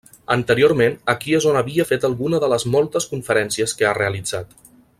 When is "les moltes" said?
2.55-3.07